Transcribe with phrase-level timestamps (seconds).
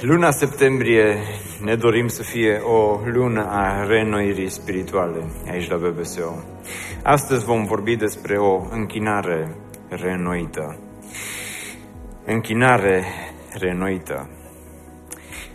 [0.00, 1.16] Luna septembrie
[1.60, 6.44] ne dorim să fie o lună a reînnoirii spirituale aici la BBSO.
[7.02, 9.56] Astăzi vom vorbi despre o închinare
[9.88, 10.78] reînnoită.
[12.24, 13.04] Închinare
[13.52, 14.30] reînnoită.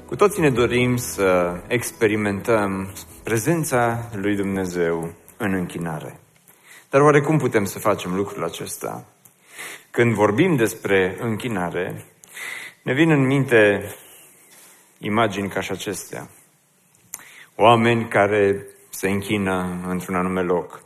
[0.06, 6.20] Cu toții ne dorim să experimentăm prezența lui Dumnezeu în închinare.
[6.90, 9.06] Dar oare cum putem să facem lucrul acesta?
[9.92, 12.06] Când vorbim despre închinare,
[12.82, 13.84] ne vin în minte
[15.06, 16.30] imagini ca și acestea.
[17.56, 20.84] Oameni care se închină într-un anume loc.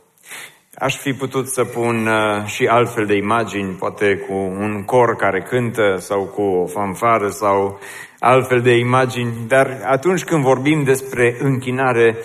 [0.74, 5.42] Aș fi putut să pun uh, și altfel de imagini, poate cu un cor care
[5.42, 7.78] cântă sau cu o fanfară sau
[8.18, 12.16] altfel de imagini, dar atunci când vorbim despre închinare,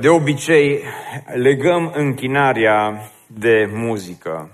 [0.00, 0.82] de obicei
[1.34, 4.50] legăm închinarea de muzică.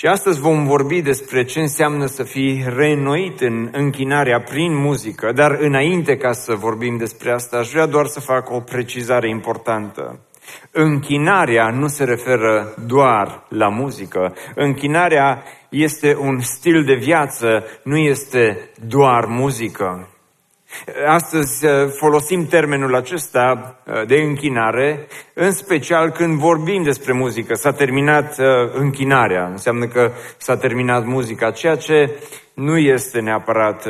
[0.00, 5.56] Și astăzi vom vorbi despre ce înseamnă să fii reînnoit în închinarea prin muzică, dar
[5.60, 10.18] înainte ca să vorbim despre asta, aș vrea doar să fac o precizare importantă.
[10.70, 14.34] Închinarea nu se referă doar la muzică.
[14.54, 20.08] Închinarea este un stil de viață, nu este doar muzică.
[21.06, 27.54] Astăzi uh, folosim termenul acesta uh, de închinare, în special când vorbim despre muzică.
[27.54, 32.10] S-a terminat uh, închinarea, înseamnă că s-a terminat muzica, ceea ce
[32.54, 33.86] nu este neapărat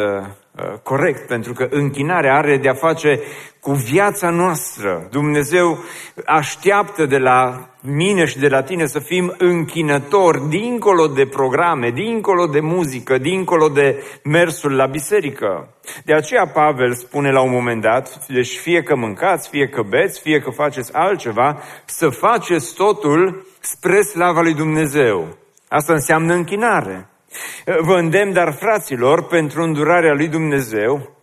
[0.82, 3.20] corect, pentru că închinarea are de-a face
[3.60, 5.06] cu viața noastră.
[5.10, 5.78] Dumnezeu
[6.26, 12.46] așteaptă de la mine și de la tine să fim închinători dincolo de programe, dincolo
[12.46, 15.74] de muzică, dincolo de mersul la biserică.
[16.04, 20.20] De aceea Pavel spune la un moment dat, deci fie că mâncați, fie că beți,
[20.20, 25.36] fie că faceți altceva, să faceți totul spre slava lui Dumnezeu.
[25.68, 27.08] Asta înseamnă închinare.
[27.80, 31.18] Vă îndemn, dar fraților, pentru îndurarea lui Dumnezeu,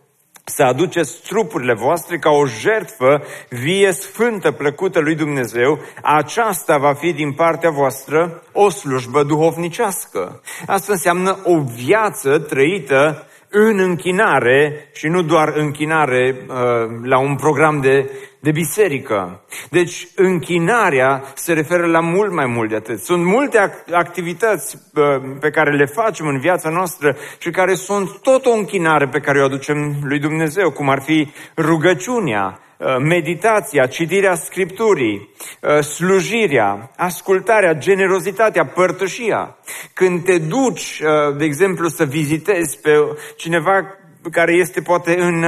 [0.48, 7.12] să aduceți trupurile voastre ca o jertfă vie, sfântă, plăcută lui Dumnezeu, aceasta va fi
[7.12, 10.40] din partea voastră o slujbă duhovnicească.
[10.66, 16.54] Asta înseamnă o viață trăită în închinare și nu doar închinare uh,
[17.02, 18.10] la un program de,
[18.40, 19.44] de biserică.
[19.70, 22.98] Deci închinarea se referă la mult mai mult de atât.
[22.98, 23.58] Sunt multe
[23.92, 25.02] activități uh,
[25.40, 29.40] pe care le facem în viața noastră și care sunt tot o închinare pe care
[29.40, 32.67] o aducem lui Dumnezeu, cum ar fi rugăciunea, Uh,
[32.98, 39.56] meditația, citirea Scripturii, uh, slujirea, ascultarea, generozitatea, părtășia.
[39.92, 42.90] Când te duci, uh, de exemplu, să vizitezi pe
[43.36, 43.98] cineva
[44.30, 45.44] care este poate în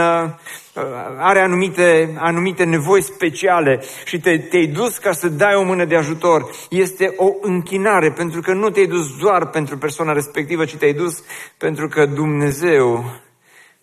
[1.19, 5.97] are anumite, anumite nevoi speciale și te, te-ai dus ca să dai o mână de
[5.97, 10.93] ajutor, este o închinare, pentru că nu te-ai dus doar pentru persoana respectivă, ci te-ai
[10.93, 11.25] dus
[11.57, 13.05] pentru că Dumnezeu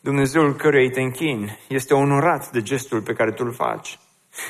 [0.08, 4.00] Dumnezeul căruia te închin este onorat de gestul pe care tu îl faci.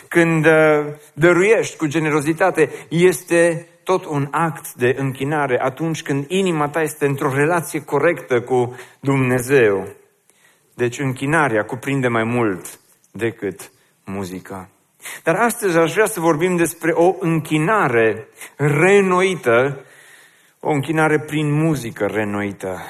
[0.07, 6.81] Când uh, dăruiești cu generozitate, este tot un act de închinare atunci când inima ta
[6.81, 9.87] este într-o relație corectă cu Dumnezeu.
[10.73, 12.79] Deci închinarea cuprinde mai mult
[13.11, 13.71] decât
[14.05, 14.69] muzica.
[15.23, 19.85] Dar astăzi aș vrea să vorbim despre o închinare renoită,
[20.59, 22.81] o închinare prin muzică renoită.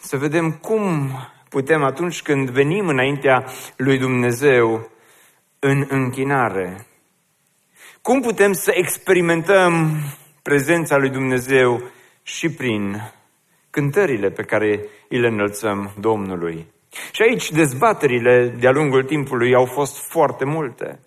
[0.00, 1.10] Să vedem cum
[1.48, 3.44] putem atunci când venim înaintea
[3.76, 4.90] lui Dumnezeu
[5.58, 6.86] în închinare.
[8.02, 9.96] Cum putem să experimentăm
[10.42, 11.82] prezența lui Dumnezeu
[12.22, 13.12] și prin
[13.70, 16.66] cântările pe care îi le înălțăm Domnului.
[17.12, 20.98] Și aici dezbaterile de-a lungul timpului au fost foarte multe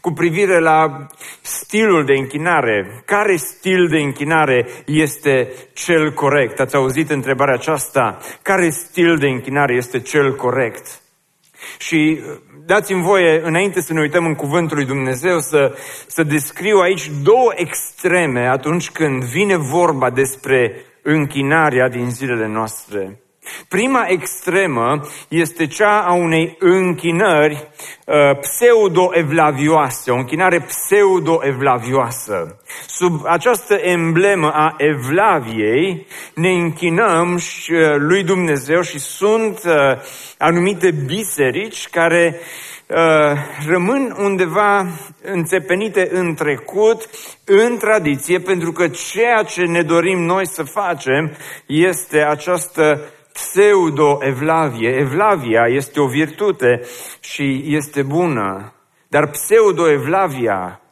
[0.00, 1.06] cu privire la
[1.40, 3.02] stilul de închinare.
[3.04, 6.60] Care stil de închinare este cel corect?
[6.60, 8.18] Ați auzit întrebarea aceasta?
[8.42, 11.00] Care stil de închinare este cel corect?
[11.78, 15.76] Și uh, dați-mi voie, înainte să ne uităm în Cuvântul lui Dumnezeu, să,
[16.06, 23.22] să descriu aici două extreme atunci când vine vorba despre închinarea din zilele noastre.
[23.68, 27.68] Prima extremă este cea a unei închinări
[28.06, 32.60] uh, pseudo-evlavioase, o închinare pseudo-evlavioasă.
[32.86, 39.72] Sub această emblemă a evlaviei ne închinăm și, uh, lui Dumnezeu și sunt uh,
[40.38, 42.40] anumite biserici care
[42.86, 42.96] uh,
[43.66, 44.86] rămân undeva
[45.22, 47.08] înțepenite în trecut,
[47.44, 51.36] în tradiție, pentru că ceea ce ne dorim noi să facem
[51.66, 53.00] este această
[53.32, 54.88] pseudo-evlavie.
[54.88, 56.80] Evlavia este o virtute
[57.20, 58.72] și este bună,
[59.08, 60.82] dar pseudo-evlavia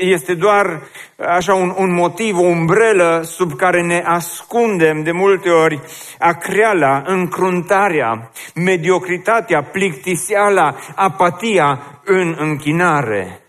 [0.00, 0.82] este doar
[1.16, 5.80] așa un, un motiv, o umbrelă sub care ne ascundem de multe ori
[6.18, 13.40] acreala, încruntarea, mediocritatea, plictiseala, apatia în închinare.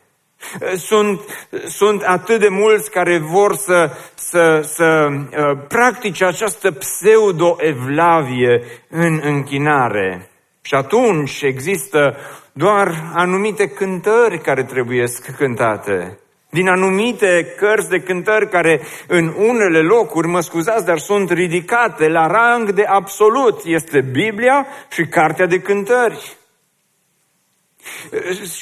[0.76, 1.22] Sunt,
[1.66, 10.30] sunt atât de mulți care vor să, să, să uh, practice această pseudo-evlavie în închinare.
[10.62, 12.18] Și atunci există
[12.52, 15.06] doar anumite cântări care trebuie
[15.38, 16.18] cântate.
[16.50, 22.28] Din anumite cărți de cântări care în unele locuri, mă scuzați, dar sunt ridicate la
[22.28, 23.62] rang de absolut.
[23.64, 26.38] Este Biblia și Cartea de Cântări.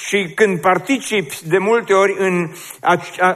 [0.06, 2.52] Și când participi de multe ori în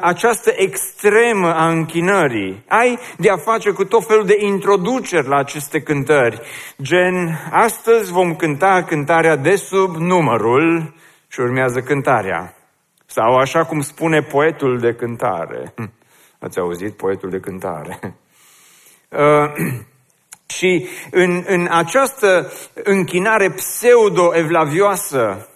[0.02, 5.82] această extremă a închinării, ai de a face cu tot felul de introduceri la aceste
[5.82, 6.42] cântări.
[6.82, 10.94] Gen, astăzi vom cânta cântarea de sub numărul
[11.28, 12.56] și urmează cântarea.
[13.06, 15.74] Sau așa cum spune poetul de cântare.
[15.76, 15.92] Hm,
[16.46, 18.00] ați auzit poetul de cântare?
[19.10, 19.52] Uh,
[20.58, 22.52] și în, în această
[22.84, 25.50] închinare pseudo-evlavioasă,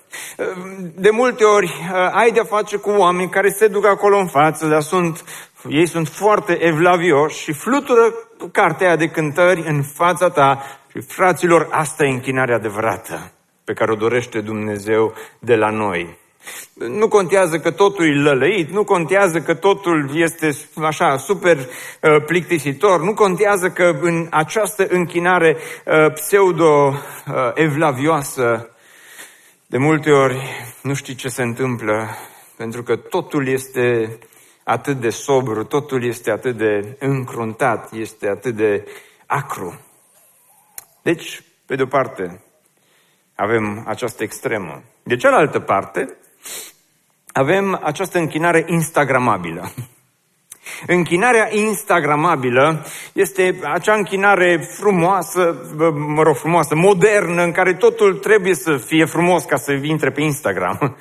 [0.96, 4.68] de multe ori uh, ai de-a face cu oameni care se duc acolo în față,
[4.68, 5.24] dar sunt,
[5.70, 8.14] ei sunt foarte evlavioși și flutură
[8.52, 13.32] cartea de cântări în fața ta și fraților, asta e închinarea adevărată
[13.64, 16.18] pe care o dorește Dumnezeu de la noi.
[16.74, 21.66] Nu contează că totul e lălăit, nu contează că totul este așa super uh,
[22.26, 28.70] plictisitor, nu contează că în această închinare uh, pseudo-evlavioasă
[29.69, 30.38] de multe ori
[30.81, 32.07] nu știi ce se întâmplă,
[32.57, 34.18] pentru că totul este
[34.63, 38.88] atât de sobru, totul este atât de încruntat, este atât de
[39.25, 39.80] acru.
[41.01, 42.44] Deci, pe de o parte,
[43.36, 44.83] avem această extremă.
[45.04, 46.18] De cealaltă parte,
[47.31, 49.72] avem această închinare instagramabilă.
[50.88, 55.56] Închinarea instagramabilă este acea închinare frumoasă,
[56.08, 60.22] mă rog, frumoasă, modernă, în care totul trebuie să fie frumos ca să intre pe
[60.22, 60.78] Instagram.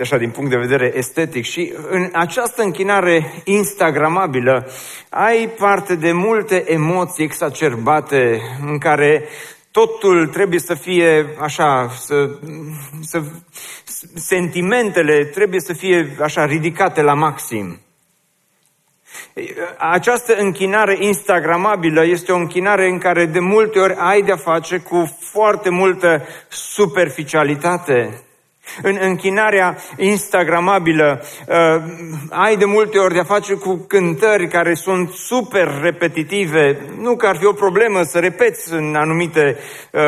[0.00, 1.44] Așa, din punct de vedere estetic.
[1.44, 4.70] Și în această închinare instagramabilă
[5.08, 9.24] ai parte de multe emoții exacerbate în care
[9.70, 12.30] totul trebuie să fie așa, să,
[13.00, 13.22] să,
[14.14, 17.80] sentimentele trebuie să fie așa ridicate la maxim.
[19.78, 25.18] Această închinare instagramabilă este o închinare în care de multe ori ai de-a face cu
[25.18, 28.22] foarte multă superficialitate.
[28.82, 31.82] În închinarea instagramabilă uh,
[32.30, 36.78] ai de multe ori de-a face cu cântări care sunt super repetitive.
[36.98, 39.58] Nu că ar fi o problemă să repeți în anumite
[39.92, 40.00] uh,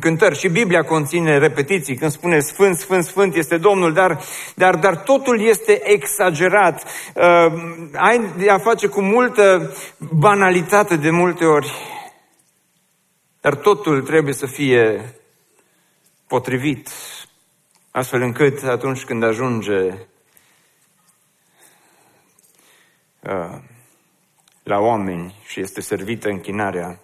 [0.00, 0.38] cântări.
[0.38, 4.20] Și Biblia conține repetiții când spune Sfânt, Sfânt, Sfânt este Domnul, dar,
[4.54, 6.82] dar, dar totul este exagerat.
[7.14, 7.52] Uh,
[7.92, 11.72] ai de-a face cu multă banalitate de multe ori.
[13.40, 15.14] Dar totul trebuie să fie
[16.26, 16.88] potrivit
[17.96, 20.06] Astfel încât atunci când ajunge
[23.20, 23.58] uh,
[24.62, 27.00] la oameni și este servită închinarea,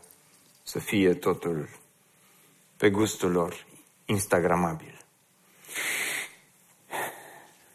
[0.62, 1.68] să fie totul
[2.76, 3.66] pe gustul lor,
[4.04, 5.04] instagramabil.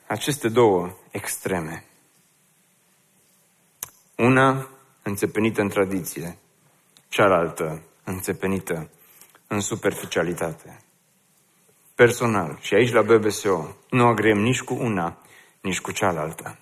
[0.08, 1.86] Aceste două extreme.
[4.16, 4.70] Una
[5.02, 6.38] înțepenită în tradiție,
[7.10, 8.90] cealaltă înțepenită
[9.48, 10.85] în superficialitate
[11.96, 15.18] personal și aici la BBSO nu agrem nici cu una,
[15.62, 16.58] nici cu cealaltă.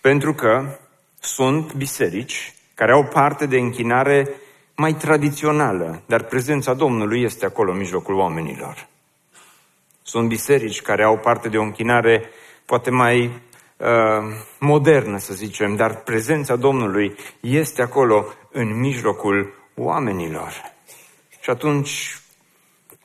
[0.00, 0.78] Pentru că
[1.20, 4.28] sunt biserici care au parte de închinare
[4.76, 8.88] mai tradițională, dar prezența Domnului este acolo în mijlocul oamenilor.
[10.02, 12.30] Sunt biserici care au parte de o închinare
[12.64, 13.24] poate mai
[13.76, 13.86] uh,
[14.58, 20.52] modernă, să zicem, dar prezența Domnului este acolo în mijlocul oamenilor.
[21.40, 22.19] Și atunci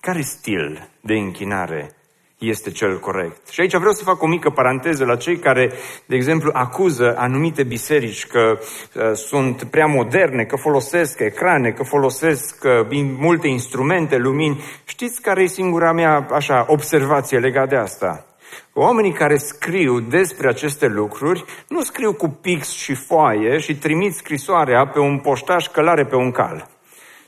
[0.06, 1.92] care stil de închinare
[2.38, 3.48] este cel corect.
[3.48, 5.72] Și aici vreau să fac o mică paranteză la cei care,
[6.06, 12.64] de exemplu, acuză anumite biserici că uh, sunt prea moderne, că folosesc ecrane, că folosesc
[12.64, 14.64] uh, multe instrumente, lumini.
[14.86, 18.26] Știți care e singura mea așa observație legată de asta?
[18.74, 24.88] Oamenii care scriu despre aceste lucruri nu scriu cu pix și foaie și trimit scrisoarea
[24.88, 26.70] pe un poștaș călare pe un cal,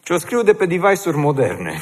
[0.02, 1.82] ci o scriu de pe device-uri moderne.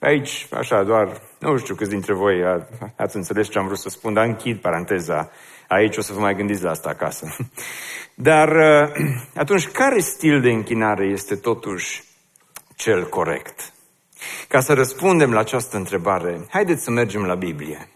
[0.00, 2.64] Aici, așa, doar, nu știu câți dintre voi
[2.96, 5.30] ați înțeles ce am vrut să spun, dar închid paranteza.
[5.68, 7.36] Aici o să vă mai gândiți la asta acasă.
[8.14, 8.88] Dar uh,
[9.42, 12.04] atunci, care stil de închinare este totuși
[12.76, 13.72] cel corect?
[14.48, 17.88] Ca să răspundem la această întrebare, haideți să mergem la Biblie.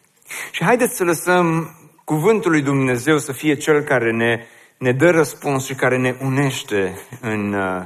[0.51, 4.47] Și haideți să lăsăm cuvântul lui Dumnezeu să fie cel care ne,
[4.79, 7.85] ne dă răspuns și care ne unește în, uh,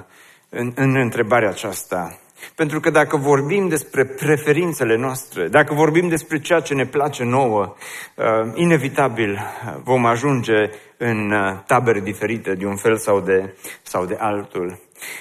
[0.49, 2.19] în, în întrebarea aceasta.
[2.55, 7.75] Pentru că dacă vorbim despre preferințele noastre, dacă vorbim despre ceea ce ne place nouă,
[8.15, 9.39] uh, inevitabil
[9.83, 14.79] vom ajunge în uh, tabere diferite de un fel sau de, sau de altul.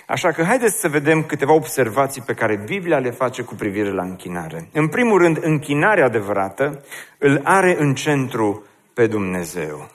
[0.07, 4.03] Așa că haideți să vedem câteva observații pe care Biblia le face cu privire la
[4.03, 4.69] închinare.
[4.73, 6.83] În primul rând, închinarea adevărată
[7.17, 9.89] îl are în centru pe Dumnezeu.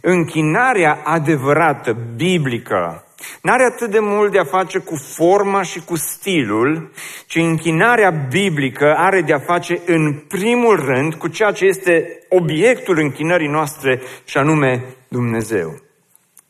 [0.00, 3.04] Închinarea adevărată, biblică,
[3.42, 6.90] N-are atât de mult de a face cu forma și cu stilul,
[7.26, 12.98] ci închinarea biblică are de a face în primul rând cu ceea ce este obiectul
[12.98, 15.80] închinării noastre și anume Dumnezeu.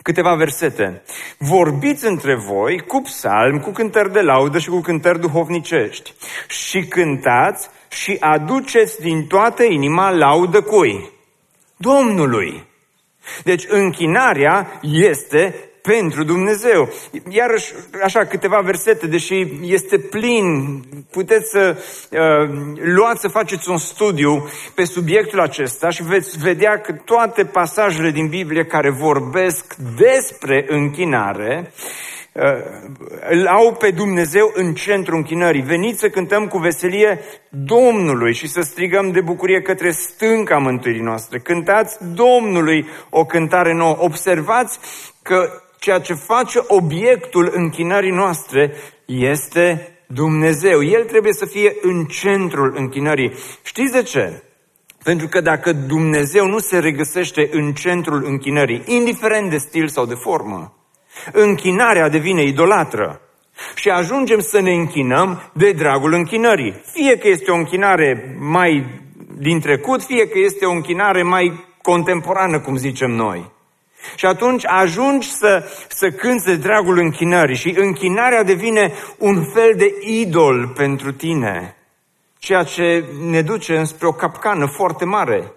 [0.03, 1.03] Câteva versete.
[1.39, 6.13] Vorbiți între voi cu psalm, cu cântări de laudă și cu cântări duhovnicești.
[6.49, 11.11] Și cântați și aduceți din toată inima laudă cui?
[11.77, 12.67] Domnului.
[13.45, 16.89] Deci închinarea este pentru Dumnezeu.
[17.29, 17.73] Iarăși,
[18.05, 21.77] așa, câteva versete, deși este plin, puteți să
[22.11, 28.11] uh, luați să faceți un studiu pe subiectul acesta și veți vedea că toate pasajele
[28.11, 32.43] din Biblie care vorbesc despre închinare uh,
[33.31, 35.63] îl au pe Dumnezeu în centru închinării.
[35.63, 41.39] Veniți să cântăm cu veselie Domnului și să strigăm de bucurie către stânca mântuirii noastre.
[41.39, 43.97] Cântați Domnului o cântare nouă.
[43.99, 44.79] Observați
[45.23, 48.73] că ceea ce face obiectul închinării noastre
[49.05, 50.83] este Dumnezeu.
[50.83, 53.33] El trebuie să fie în centrul închinării.
[53.63, 54.43] Știți de ce?
[55.03, 60.15] Pentru că dacă Dumnezeu nu se regăsește în centrul închinării, indiferent de stil sau de
[60.15, 60.75] formă,
[61.33, 63.21] închinarea devine idolatră.
[63.75, 66.83] Și ajungem să ne închinăm de dragul închinării.
[66.93, 69.01] Fie că este o închinare mai
[69.39, 73.59] din trecut, fie că este o închinare mai contemporană, cum zicem noi.
[74.15, 79.95] Și atunci ajungi să, să cânți de dragul închinării și închinarea devine un fel de
[80.01, 81.77] idol pentru tine,
[82.39, 85.53] ceea ce ne duce înspre o capcană foarte mare.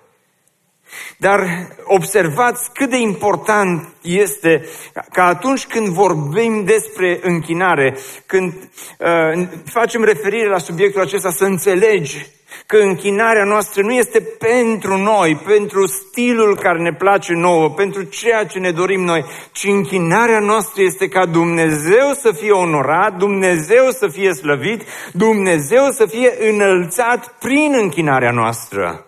[1.18, 4.66] Dar observați cât de important este
[5.12, 12.26] ca atunci când vorbim despre închinare, când uh, facem referire la subiectul acesta, să înțelegi
[12.74, 18.46] că închinarea noastră nu este pentru noi, pentru stilul care ne place nouă, pentru ceea
[18.46, 24.08] ce ne dorim noi, ci închinarea noastră este ca Dumnezeu să fie onorat, Dumnezeu să
[24.08, 29.06] fie slăvit, Dumnezeu să fie înălțat prin închinarea noastră.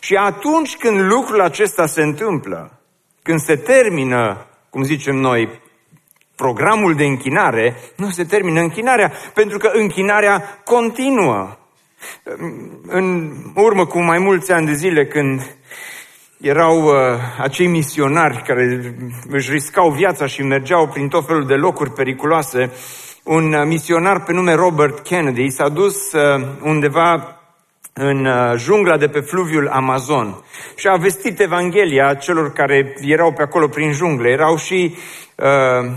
[0.00, 2.80] Și atunci când lucrul acesta se întâmplă,
[3.22, 5.60] când se termină, cum zicem noi,
[6.36, 11.58] programul de închinare, nu se termină închinarea, pentru că închinarea continuă.
[12.86, 15.56] În urmă cu mai mulți ani de zile, când
[16.40, 16.92] erau uh,
[17.40, 18.94] acei misionari care
[19.28, 22.70] își riscau viața și mergeau prin tot felul de locuri periculoase,
[23.22, 27.38] un uh, misionar pe nume Robert Kennedy s-a dus uh, undeva
[27.92, 30.44] în uh, jungla de pe fluviul Amazon
[30.76, 34.28] și a vestit Evanghelia celor care erau pe acolo prin jungle.
[34.28, 34.96] Erau și
[35.36, 35.90] uh,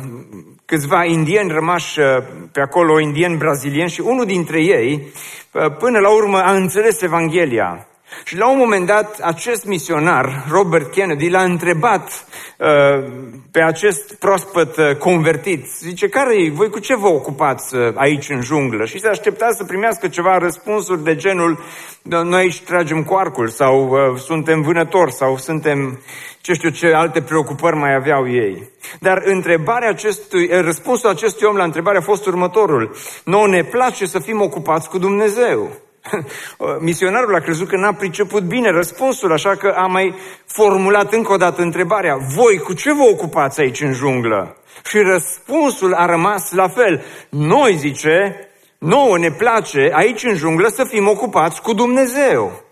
[0.68, 2.06] câțiva indieni rămași uh,
[2.52, 5.14] pe acolo, indieni brazilieni și unul dintre ei,
[5.52, 7.88] uh, până la urmă, a înțeles Evanghelia.
[8.24, 12.26] Și la un moment dat, acest misionar, Robert Kennedy, l-a întrebat
[12.58, 13.04] uh,
[13.52, 15.66] pe acest proaspăt uh, convertit.
[15.80, 18.86] Zice, care voi cu ce vă ocupați uh, aici în junglă?
[18.86, 21.60] Și se aștepta să primească ceva răspunsuri de genul,
[22.02, 26.00] noi aici tragem cu arcul sau uh, suntem vânători sau suntem,
[26.42, 28.70] ce știu ce alte preocupări mai aveau ei.
[29.00, 32.96] Dar întrebarea acestui, uh, răspunsul acestui om la întrebare a fost următorul.
[33.24, 35.72] Noi ne place să fim ocupați cu Dumnezeu.
[36.80, 41.38] Misionarul a crezut că n-a priceput bine răspunsul, așa că a mai formulat încă o
[41.38, 42.18] dată întrebarea.
[42.36, 44.58] Voi cu ce vă ocupați aici în junglă?
[44.86, 47.04] Și răspunsul a rămas la fel.
[47.30, 48.48] Noi, zice,
[48.78, 52.66] nouă ne place aici în junglă să fim ocupați cu Dumnezeu.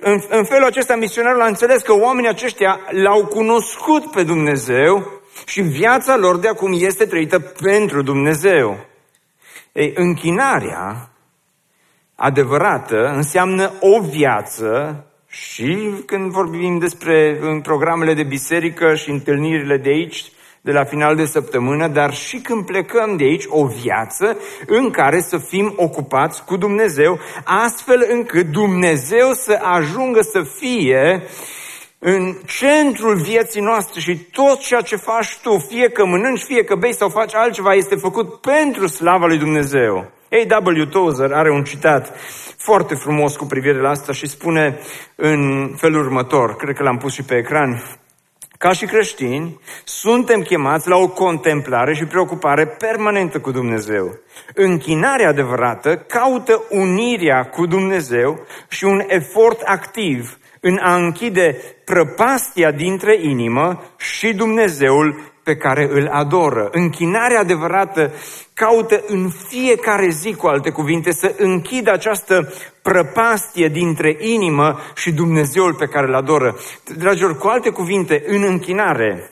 [0.00, 5.60] În, în felul acesta misionarul a înțeles că oamenii aceștia l-au cunoscut pe Dumnezeu și
[5.60, 8.86] viața lor de acum este trăită pentru Dumnezeu.
[9.72, 11.10] Ei, închinarea
[12.20, 19.88] adevărată înseamnă o viață și când vorbim despre în programele de biserică și întâlnirile de
[19.88, 20.24] aici,
[20.60, 25.20] de la final de săptămână, dar și când plecăm de aici, o viață în care
[25.20, 31.22] să fim ocupați cu Dumnezeu, astfel încât Dumnezeu să ajungă să fie
[31.98, 36.74] în centrul vieții noastre și tot ceea ce faci tu, fie că mănânci, fie că
[36.74, 40.16] bei sau faci altceva, este făcut pentru slava lui Dumnezeu.
[40.30, 40.86] A.W.
[40.86, 42.12] Tozer are un citat
[42.56, 44.78] foarte frumos cu privire la asta și spune
[45.14, 47.82] în felul următor, cred că l-am pus și pe ecran,
[48.58, 54.18] ca și creștini, suntem chemați la o contemplare și preocupare permanentă cu Dumnezeu.
[54.54, 63.18] Închinarea adevărată caută unirea cu Dumnezeu și un efort activ în a închide prăpastia dintre
[63.20, 66.68] inimă și Dumnezeul pe care îl adoră.
[66.72, 68.12] Închinarea adevărată
[68.54, 72.52] caută în fiecare zi, cu alte cuvinte, să închidă această
[72.82, 76.56] prăpastie dintre inimă și Dumnezeul pe care îl adoră.
[76.96, 79.30] Dragilor, cu alte cuvinte, în închinare,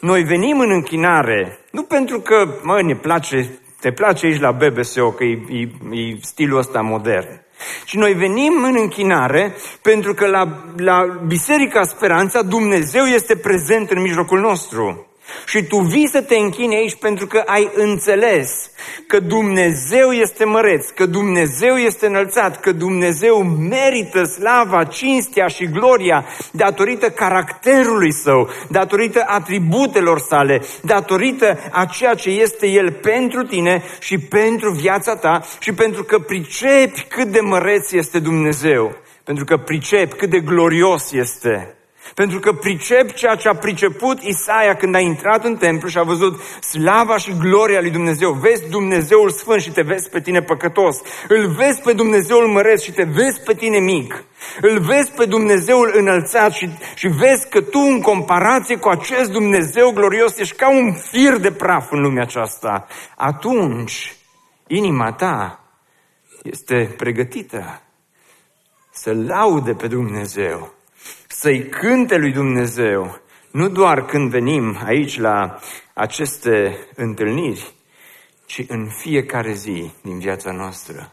[0.00, 5.10] noi venim în închinare, nu pentru că, mă, ne place, te place aici la BBSO,
[5.10, 5.60] că e, e,
[6.00, 7.40] e stilul ăsta modern.
[7.84, 14.00] Și noi venim în închinare pentru că la, la Biserica Speranța Dumnezeu este prezent în
[14.00, 15.06] mijlocul nostru.
[15.46, 18.70] Și tu vii să te închini aici pentru că ai înțeles
[19.06, 26.26] că Dumnezeu este măreț, că Dumnezeu este înălțat, că Dumnezeu merită slava, cinstea și gloria
[26.50, 34.18] datorită caracterului său, datorită atributelor sale, datorită a ceea ce este El pentru tine și
[34.18, 40.14] pentru viața ta și pentru că pricepi cât de măreț este Dumnezeu, pentru că pricepi
[40.14, 41.76] cât de glorios este.
[42.14, 46.02] Pentru că pricep ceea ce a priceput Isaia când a intrat în templu și a
[46.02, 48.32] văzut slava și gloria lui Dumnezeu.
[48.32, 50.96] Vezi Dumnezeul Sfânt și te vezi pe tine păcătos.
[51.28, 54.24] Îl vezi pe Dumnezeul măreț și te vezi pe tine mic.
[54.60, 59.90] Îl vezi pe Dumnezeul înălțat și, și vezi că tu în comparație cu acest Dumnezeu
[59.90, 62.86] glorios ești ca un fir de praf în lumea aceasta.
[63.16, 64.16] Atunci,
[64.66, 65.60] inima ta
[66.42, 67.80] este pregătită
[68.90, 70.75] să laude pe Dumnezeu
[71.38, 73.20] să-i cânte lui Dumnezeu,
[73.50, 75.58] nu doar când venim aici la
[75.94, 77.74] aceste întâlniri,
[78.46, 81.12] ci în fiecare zi din viața noastră.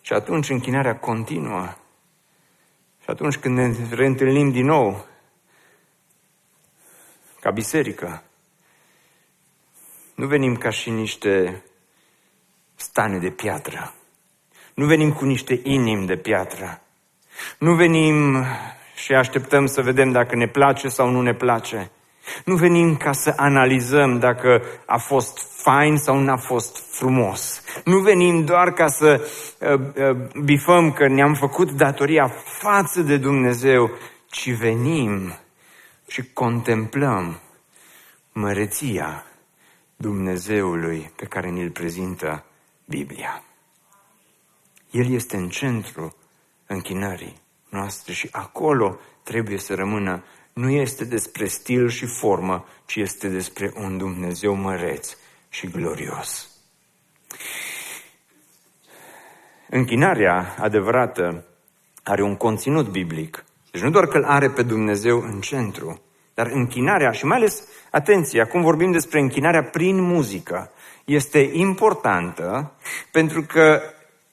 [0.00, 1.74] Și atunci închinarea continuă.
[3.00, 5.06] Și atunci când ne reîntâlnim din nou,
[7.40, 8.22] ca biserică,
[10.14, 11.62] nu venim ca și niște
[12.74, 13.94] stane de piatră.
[14.74, 16.80] Nu venim cu niște inimi de piatră.
[17.58, 18.44] Nu venim
[19.02, 21.90] și așteptăm să vedem dacă ne place sau nu ne place.
[22.44, 27.62] Nu venim ca să analizăm dacă a fost fain sau nu a fost frumos.
[27.84, 29.20] Nu venim doar ca să
[29.60, 33.90] uh, uh, bifăm că ne-am făcut datoria față de Dumnezeu,
[34.26, 35.38] ci venim
[36.06, 37.40] și contemplăm
[38.32, 39.24] măreția
[39.96, 42.44] Dumnezeului pe care ni-l prezintă
[42.88, 43.42] Biblia.
[44.90, 46.16] El este în centru
[46.66, 47.41] închinării
[47.72, 50.24] noastre și acolo trebuie să rămână.
[50.52, 55.16] Nu este despre stil și formă, ci este despre un Dumnezeu măreț
[55.48, 56.50] și glorios.
[59.68, 61.44] Închinarea adevărată
[62.02, 63.44] are un conținut biblic.
[63.70, 66.02] Deci nu doar că îl are pe Dumnezeu în centru,
[66.34, 70.70] dar închinarea, și mai ales, atenție, acum vorbim despre închinarea prin muzică,
[71.04, 72.72] este importantă
[73.10, 73.82] pentru că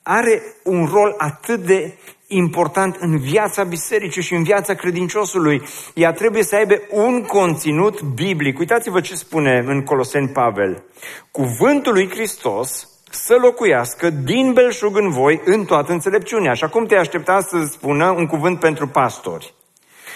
[0.04, 1.97] are un rol atât de
[2.31, 5.61] important în viața bisericii și în viața credinciosului.
[5.93, 8.59] Ea trebuie să aibă un conținut biblic.
[8.59, 10.83] Uitați-vă ce spune în Coloseni Pavel.
[11.31, 16.51] Cuvântul lui Hristos să locuiască din belșug în voi în toată înțelepciunea.
[16.51, 19.53] Așa cum te aștepta să spună un cuvânt pentru pastori.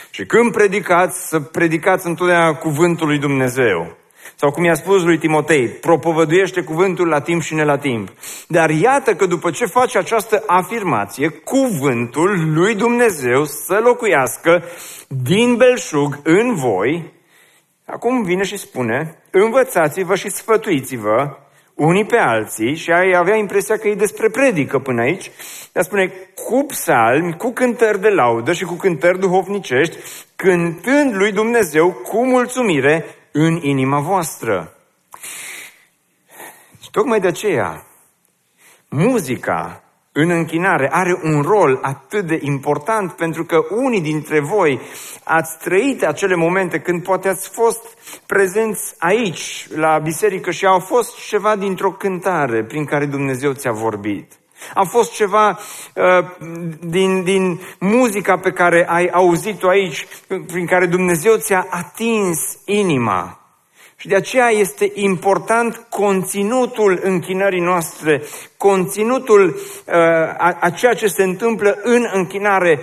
[0.10, 3.98] Și când predicați, să predicați întotdeauna cuvântul lui Dumnezeu.
[4.36, 8.10] Sau cum i-a spus lui Timotei, propovăduiește cuvântul la timp și ne la timp.
[8.48, 14.64] Dar iată că după ce face această afirmație, cuvântul lui Dumnezeu să locuiască
[15.08, 17.12] din belșug în voi,
[17.86, 21.38] acum vine și spune, învățați-vă și sfătuiți-vă
[21.76, 25.32] unii pe alții și ai avea impresia că e despre predică până aici,
[25.72, 29.98] dar spune cu psalmi, cu cântări de laudă și cu cântări duhovnicești,
[30.36, 34.74] cântând lui Dumnezeu cu mulțumire în inima voastră.
[36.82, 37.86] Și tocmai de aceea,
[38.90, 44.80] muzica în închinare are un rol atât de important pentru că unii dintre voi
[45.24, 51.28] ați trăit acele momente când poate ați fost prezenți aici, la biserică și au fost
[51.28, 54.34] ceva dintr-o cântare prin care Dumnezeu ți-a vorbit.
[54.74, 55.60] A fost ceva
[55.96, 56.04] uh,
[56.80, 63.38] din, din muzica pe care ai auzit-o aici, prin care Dumnezeu ți-a atins inima.
[63.96, 68.22] Și de aceea este important conținutul închinării noastre,
[68.58, 69.94] conținutul uh,
[70.38, 72.80] a, a ceea ce se întâmplă în închinare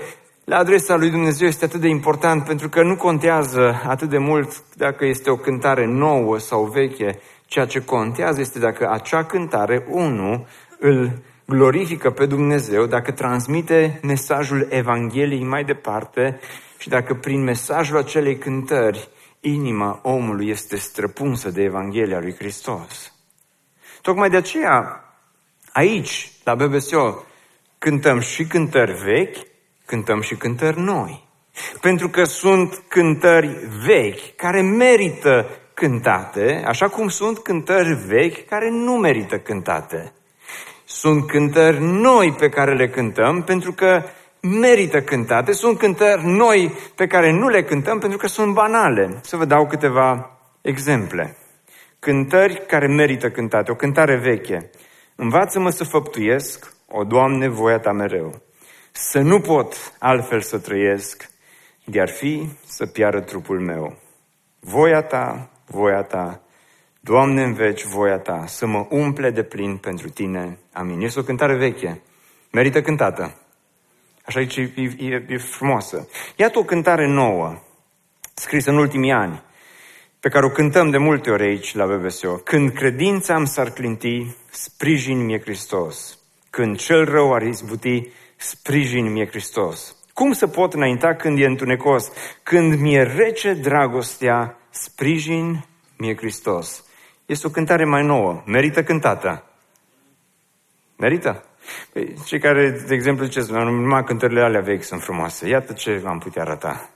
[0.50, 4.62] la adresa lui Dumnezeu este atât de important pentru că nu contează atât de mult
[4.74, 7.20] dacă este o cântare nouă sau veche.
[7.46, 10.46] Ceea ce contează este dacă acea cântare, unu,
[10.78, 11.10] îl
[11.50, 16.40] glorifică pe Dumnezeu, dacă transmite mesajul Evangheliei mai departe
[16.78, 19.08] și dacă prin mesajul acelei cântări
[19.40, 23.12] inima omului este străpunsă de Evanghelia lui Hristos.
[24.02, 25.04] Tocmai de aceea,
[25.72, 27.24] aici, la BBSO,
[27.78, 29.36] cântăm și cântări vechi,
[29.86, 31.28] cântăm și cântări noi.
[31.80, 38.92] Pentru că sunt cântări vechi care merită cântate, așa cum sunt cântări vechi care nu
[38.92, 40.12] merită cântate.
[40.92, 44.02] Sunt cântări noi pe care le cântăm pentru că
[44.40, 45.52] merită cântate.
[45.52, 49.18] Sunt cântări noi pe care nu le cântăm pentru că sunt banale.
[49.22, 51.36] Să vă dau câteva exemple.
[51.98, 53.70] Cântări care merită cântate.
[53.70, 54.70] O cântare veche.
[55.14, 58.42] Învață-mă să făptuiesc, o Doamne, voia ta mereu.
[58.92, 61.30] Să nu pot altfel să trăiesc,
[61.84, 63.96] de-ar fi să piară trupul meu.
[64.60, 66.40] Voia ta, voia ta,
[67.00, 70.58] Doamne, în veci voia ta, să mă umple de plin pentru tine.
[70.72, 71.00] Amin.
[71.00, 72.00] Este o cântare veche.
[72.50, 73.34] Merită cântată.
[74.24, 76.08] Așa e, e, e frumoasă.
[76.36, 77.62] Iată o cântare nouă,
[78.34, 79.42] scrisă în ultimii ani,
[80.20, 82.36] pe care o cântăm de multe ori aici la BBSO.
[82.36, 86.18] Când credința am s-ar clinti, sprijin mie Hristos.
[86.50, 89.96] Când cel rău ar izbuti, sprijin mie Hristos.
[90.12, 92.10] Cum să pot înainta când e întunecos?
[92.42, 95.64] Când mi-e rece dragostea, sprijin
[95.96, 96.84] mie Hristos.
[97.30, 98.42] Este o cântare mai nouă.
[98.46, 99.44] Merită cântată.
[100.96, 101.44] Merită?
[101.92, 105.48] Păi, cei care, de exemplu, ziceți, numai cântările alea vechi sunt frumoase.
[105.48, 106.90] Iată ce am putea arăta.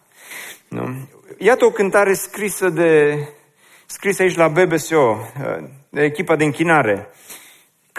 [0.69, 1.09] Nu?
[1.39, 3.19] Iată o cântare scrisă de
[3.87, 5.19] scrisă aici la BBSO,
[5.89, 7.09] de echipa de închinare.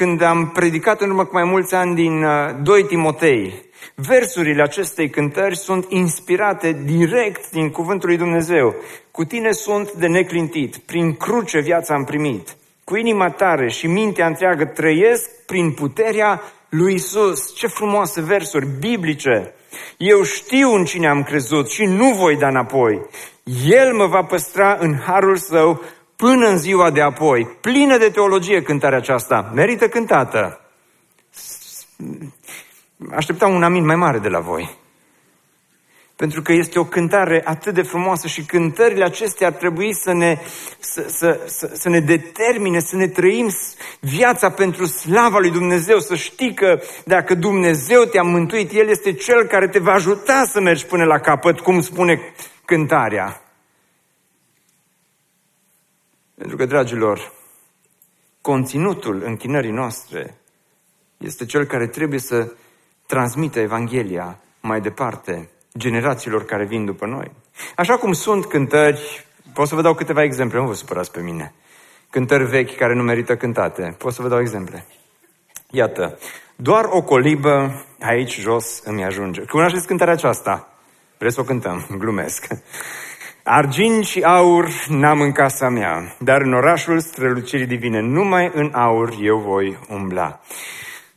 [0.01, 2.25] Când am predicat în urmă cu mai mulți ani din
[2.63, 3.61] 2 uh, Timotei,
[3.95, 8.75] versurile acestei cântări sunt inspirate direct din Cuvântul lui Dumnezeu.
[9.11, 12.55] Cu tine sunt de neclintit, prin cruce viața am primit.
[12.83, 17.55] Cu inima tare și mintea întreagă trăiesc prin puterea lui Isus.
[17.55, 19.53] Ce frumoase versuri biblice!
[19.97, 23.01] Eu știu în cine am crezut și nu voi da înapoi.
[23.65, 25.81] El mă va păstra în harul său
[26.15, 27.47] până în ziua de apoi.
[27.61, 29.51] Plină de teologie cântarea aceasta.
[29.53, 30.59] Merită cântată.
[33.11, 34.83] Așteptam un amin mai mare de la voi.
[36.15, 40.37] Pentru că este o cântare atât de frumoasă și cântările acestea ar trebui să ne,
[40.79, 43.49] să, să, să, să ne determine, să ne trăim
[43.99, 49.43] viața pentru slava lui Dumnezeu, să știi că dacă Dumnezeu te-a mântuit, El este Cel
[49.43, 52.33] care te va ajuta să mergi până la capăt, cum spune
[52.65, 53.44] cântarea.
[56.35, 57.31] Pentru că, dragilor,
[58.41, 60.37] conținutul închinării noastre
[61.17, 62.51] este cel care trebuie să
[63.05, 67.31] transmită Evanghelia mai departe generațiilor care vin după noi.
[67.75, 71.53] Așa cum sunt cântări, pot să vă dau câteva exemple, nu vă supărați pe mine.
[72.09, 73.95] Cântări vechi care nu merită cântate.
[73.97, 74.85] Pot să vă dau exemple.
[75.69, 76.17] Iată,
[76.55, 79.41] doar o colibă aici jos îmi ajunge.
[79.41, 80.69] Cunoașteți cântarea aceasta?
[81.17, 81.87] Vreți să o cântăm?
[81.97, 82.47] Glumesc.
[83.47, 89.13] Argint și aur n-am în casa mea, dar în orașul strălucirii divine, numai în aur
[89.21, 90.39] eu voi umbla.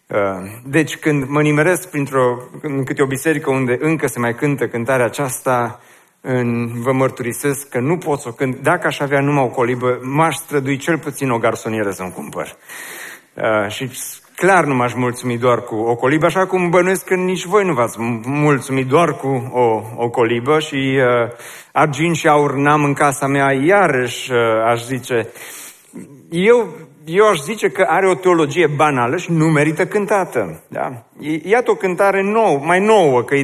[0.06, 0.18] Uh,
[0.64, 5.04] deci când mă nimeresc printr-o, în câte o biserică unde încă se mai cântă cântarea
[5.04, 5.80] aceasta,
[6.20, 8.56] în, vă mărturisesc că nu pot să o cânt.
[8.62, 12.56] Dacă aș avea numai o colibă, m-aș strădui cel puțin o garsonieră să-mi cumpăr.
[13.34, 13.90] Uh, și
[14.38, 17.72] clar nu m-aș mulțumi doar cu o colibă, așa cum bănuiesc că nici voi nu
[17.72, 21.30] v-ați mulțumit doar cu o, o colibă și uh,
[21.72, 25.28] argint și aur n-am în casa mea, iarăși uh, aș zice.
[26.30, 26.68] Eu
[27.04, 30.62] eu aș zice că are o teologie banală și nu merită cântată.
[30.68, 31.04] Da?
[31.42, 33.36] Iată o cântare nouă, mai nouă, că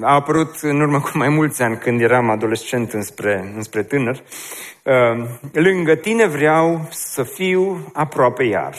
[0.00, 4.22] a apărut în urmă cu mai mulți ani, când eram adolescent înspre, înspre tânăr.
[4.82, 8.74] Uh, lângă tine vreau să fiu aproape iar.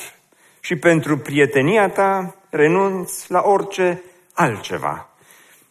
[0.70, 4.04] Și pentru prietenia ta renunț la orice
[4.34, 5.10] altceva.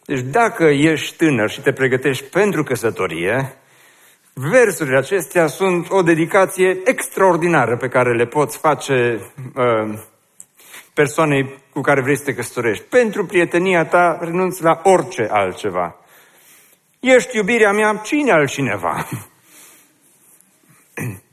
[0.05, 3.57] Deci dacă ești tânăr și te pregătești pentru căsătorie,
[4.33, 9.19] Versurile acestea sunt o dedicație extraordinară pe care le poți face,
[9.55, 9.99] uh,
[10.93, 12.83] persoanei cu care vrei să te căsătorești.
[12.83, 15.95] Pentru prietenia ta renunți la orice altceva.
[16.99, 19.07] Ești iubirea mea, cine altcineva?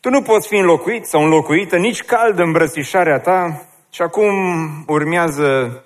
[0.00, 4.32] Tu nu poți fi înlocuit sau înlocuită, nici cald îmbrățișarea ta și acum
[4.86, 5.82] urmează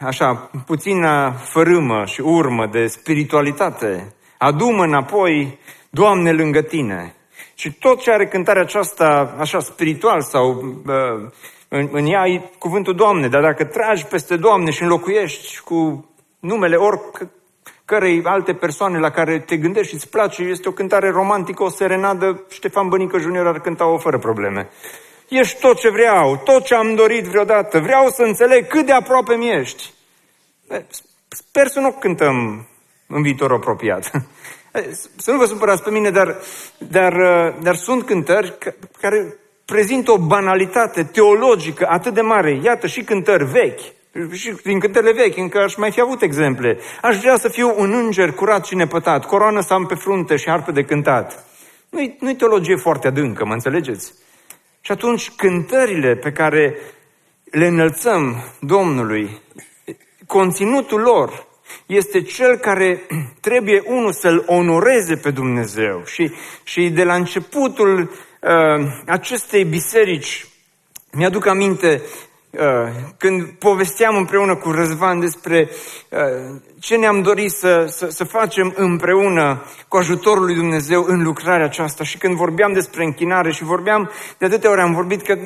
[0.00, 4.14] așa puțină fărâmă și urmă de spiritualitate.
[4.38, 5.58] Adumă înapoi,
[5.90, 7.14] Doamne, lângă tine.
[7.54, 10.50] Și tot ce are cântarea aceasta, așa spiritual sau
[10.86, 11.30] uh,
[11.68, 16.76] în, în ea e cuvântul Doamne, dar dacă tragi peste Doamne și înlocuiești cu numele
[17.86, 21.68] oricărei alte persoane la care te gândești și îți place, este o cântare romantică, o
[21.68, 24.68] serenadă, Ștefan Bănică Junior ar cânta-o fără probleme.
[25.28, 29.34] Ești tot ce vreau, tot ce am dorit vreodată, vreau să înțeleg cât de aproape
[29.34, 29.92] mi ești.
[31.28, 32.66] Sper să nu cântăm
[33.06, 34.10] în viitor apropiat.
[35.16, 36.36] Să nu vă supărați pe mine, dar,
[36.78, 37.14] dar,
[37.62, 38.58] dar sunt cântări
[39.00, 42.60] care prezintă o banalitate teologică atât de mare.
[42.62, 43.80] Iată și cântări vechi,
[44.32, 46.78] și din cântările vechi, încă aș mai fi avut exemple.
[47.02, 50.48] Aș vrea să fiu un înger curat și nepătat, coroană să am pe frunte și
[50.48, 51.44] arpă de cântat.
[51.90, 54.12] Nu-i, nu-i teologie foarte adâncă, mă înțelegeți?
[54.80, 56.76] Și atunci cântările pe care
[57.44, 59.40] le înălțăm Domnului,
[60.26, 61.46] conținutul lor
[61.86, 63.00] este cel care
[63.40, 66.02] trebuie unul să-L onoreze pe Dumnezeu.
[66.04, 70.46] Și, și de la începutul uh, acestei biserici,
[71.12, 72.32] mi-aduc aminte uh,
[73.16, 75.68] când povesteam împreună cu Răzvan despre
[76.10, 76.20] uh,
[76.80, 82.04] ce ne-am dorit să, să, să facem împreună cu ajutorul lui Dumnezeu în lucrarea aceasta
[82.04, 85.38] și când vorbeam despre închinare și vorbeam, de atâtea ori am vorbit că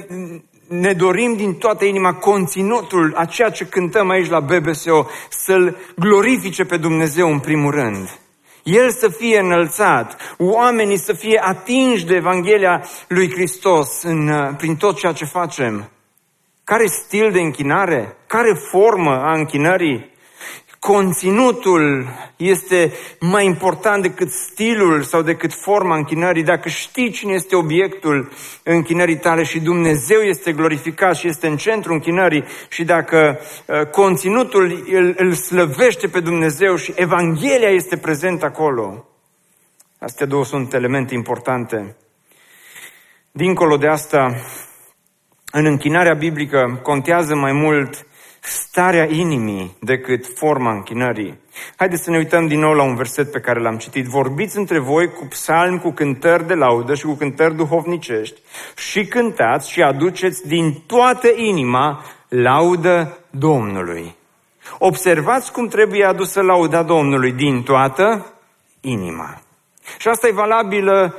[0.68, 6.64] ne dorim din toată inima conținutul a ceea ce cântăm aici la BBSO, să-L glorifice
[6.64, 8.18] pe Dumnezeu în primul rând.
[8.62, 14.97] El să fie înălțat, oamenii să fie atinși de Evanghelia lui Hristos în, prin tot
[14.97, 15.90] ceea ce facem.
[16.68, 18.16] Care stil de închinare?
[18.26, 20.16] Care formă a închinării?
[20.78, 26.42] conținutul este mai important decât stilul sau decât forma închinării.
[26.42, 31.94] Dacă știi cine este obiectul închinării tale și Dumnezeu este glorificat și este în centrul
[31.94, 39.09] închinării și dacă uh, conținutul îl, îl slăvește pe Dumnezeu și Evanghelia este prezent acolo.
[39.98, 41.96] Astea două sunt elemente importante.
[43.31, 44.35] Dincolo de asta,
[45.53, 48.07] în închinarea biblică contează mai mult
[48.41, 51.39] starea inimii decât forma închinării.
[51.77, 54.07] Haideți să ne uităm din nou la un verset pe care l-am citit.
[54.07, 58.41] Vorbiți între voi cu psalmi, cu cântări de laudă și cu cântări duhovnicești
[58.77, 64.17] și cântați și aduceți din toată inima laudă Domnului.
[64.79, 68.33] Observați cum trebuie adusă lauda Domnului din toată
[68.81, 69.41] inima.
[69.99, 71.15] Și asta e valabilă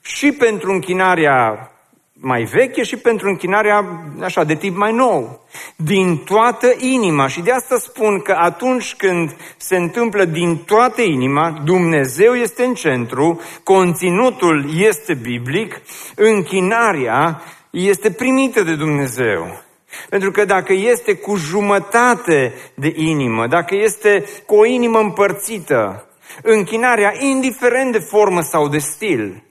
[0.00, 1.70] și pentru închinarea
[2.20, 5.46] mai veche și pentru închinarea așa de tip mai nou.
[5.76, 7.28] Din toată inima.
[7.28, 12.74] Și de asta spun că atunci când se întâmplă din toată inima, Dumnezeu este în
[12.74, 15.80] centru, conținutul este biblic,
[16.14, 19.62] închinarea este primită de Dumnezeu.
[20.08, 26.06] Pentru că dacă este cu jumătate de inimă, dacă este cu o inimă împărțită,
[26.42, 29.42] închinarea, indiferent de formă sau de stil,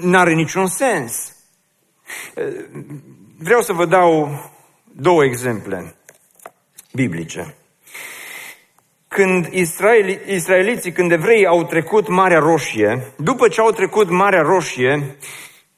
[0.00, 1.37] n-are niciun sens.
[3.38, 4.40] Vreau să vă dau
[4.84, 5.94] două exemple
[6.92, 7.54] biblice.
[9.08, 15.16] Când israeli, israeliții, când evreii au trecut Marea Roșie, după ce au trecut Marea Roșie,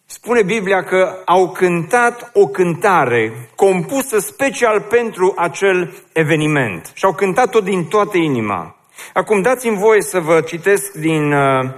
[0.07, 7.61] spune Biblia că au cântat o cântare compusă special pentru acel eveniment și au cântat-o
[7.61, 8.77] din toată inima.
[9.12, 11.71] Acum dați-mi voie să vă citesc din uh,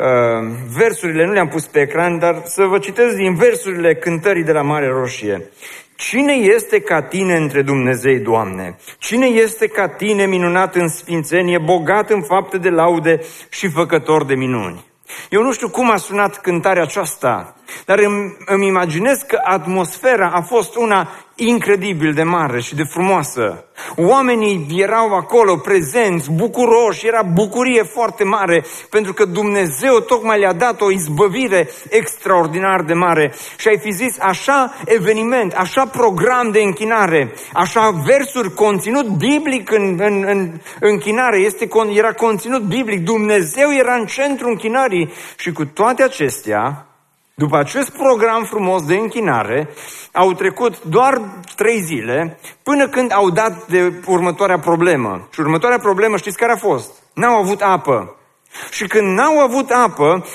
[0.00, 4.52] Uh, versurile, nu le-am pus pe ecran, dar să vă citesc din versurile cântării de
[4.52, 5.50] la Mare Roșie.
[5.96, 8.78] Cine este ca tine între Dumnezei, Doamne?
[8.98, 14.34] Cine este ca tine minunat în sfințenie, bogat în fapte de laude și făcător de
[14.34, 14.84] minuni?
[15.30, 20.40] Eu nu știu cum a sunat cântarea aceasta, dar îmi, îmi imaginez că atmosfera a
[20.40, 21.08] fost una
[21.40, 23.64] incredibil de mare și de frumoasă.
[23.96, 30.80] Oamenii erau acolo prezenți, bucuroși, era bucurie foarte mare, pentru că Dumnezeu tocmai le-a dat
[30.80, 33.32] o izbăvire extraordinar de mare.
[33.58, 39.98] Și ai fi zis, așa eveniment, așa program de închinare, așa versuri, conținut biblic în,
[40.00, 46.02] în, în închinare, este, era conținut biblic, Dumnezeu era în centru închinării și cu toate
[46.02, 46.89] acestea,
[47.42, 49.68] după acest program frumos de închinare,
[50.12, 51.20] au trecut doar
[51.56, 55.28] trei zile până când au dat de următoarea problemă.
[55.30, 56.92] Și următoarea problemă, știți care a fost?
[57.14, 58.14] N-au avut apă.
[58.70, 60.26] Și când n-au avut apă,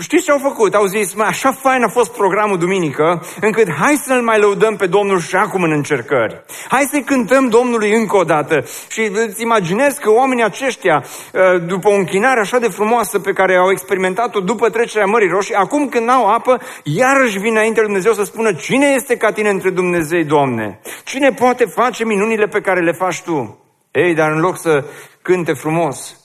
[0.00, 0.74] știți ce au făcut?
[0.74, 4.86] Au zis, mă, așa fain a fost programul duminică, încât hai să-L mai lăudăm pe
[4.86, 6.44] Domnul și acum în încercări.
[6.68, 8.64] Hai să-i cântăm Domnului încă o dată.
[8.88, 11.04] Și îți imaginezi că oamenii aceștia,
[11.34, 15.54] ă, după o închinare așa de frumoasă pe care au experimentat-o după trecerea Mării Roșii,
[15.54, 19.48] acum când n-au apă, iarăși vine înainte lui Dumnezeu să spună, cine este ca tine
[19.48, 20.80] între Dumnezei, Doamne?
[21.04, 23.58] Cine poate face minunile pe care le faci Tu?
[23.90, 24.84] Ei, dar în loc să
[25.22, 26.23] cânte frumos,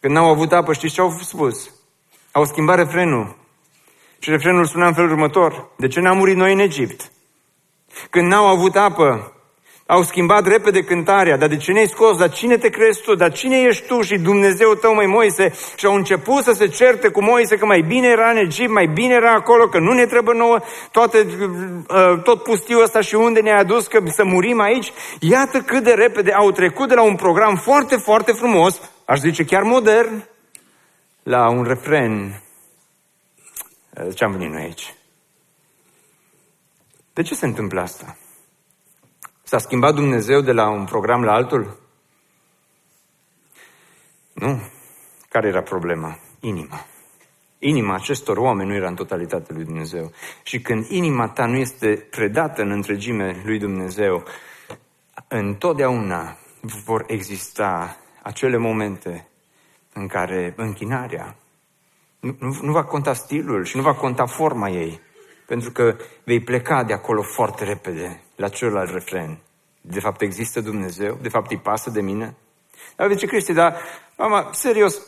[0.00, 1.70] când n-au avut apă, știți ce au spus?
[2.32, 3.36] Au schimbat refrenul.
[4.18, 5.70] Și refrenul suna în felul următor.
[5.76, 7.12] De ce n-am murit noi în Egipt?
[8.10, 9.32] Când n-au avut apă,
[9.86, 11.36] au schimbat repede cântarea.
[11.36, 12.16] Dar de ce ne-ai scos?
[12.16, 13.14] Dar cine te crezi tu?
[13.14, 15.52] Dar cine ești tu și Dumnezeu tău, mai Moise?
[15.76, 18.86] Și au început să se certe cu Moise că mai bine era în Egipt, mai
[18.86, 20.58] bine era acolo, că nu ne trebuie nouă
[20.90, 21.26] toate,
[21.88, 24.92] uh, tot pustiul ăsta și unde ne-ai adus, că să murim aici.
[25.20, 29.44] Iată cât de repede au trecut de la un program foarte, foarte frumos aș zice
[29.44, 30.28] chiar modern,
[31.22, 32.42] la un refren.
[34.14, 34.94] Ce am venit noi aici?
[37.12, 38.16] De ce se întâmplă asta?
[39.42, 41.78] S-a schimbat Dumnezeu de la un program la altul?
[44.32, 44.60] Nu.
[45.28, 46.18] Care era problema?
[46.40, 46.86] Inima.
[47.58, 50.12] Inima acestor oameni nu era în totalitate lui Dumnezeu.
[50.42, 54.24] Și când inima ta nu este predată în întregime lui Dumnezeu,
[55.28, 56.36] întotdeauna
[56.84, 57.96] vor exista
[58.28, 59.28] acele momente
[59.92, 61.36] în care închinarea
[62.20, 65.00] nu, nu, nu va conta stilul și nu va conta forma ei,
[65.46, 69.38] pentru că vei pleca de acolo foarte repede la celălalt refren.
[69.80, 72.34] De fapt există Dumnezeu, de fapt îi pasă de mine.
[72.96, 73.76] Dar ce Cristi, dar,
[74.16, 75.02] mama, serios,